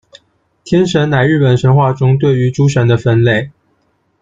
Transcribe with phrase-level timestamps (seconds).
[0.63, 3.51] 天神乃日本神话中对于诸神的分类。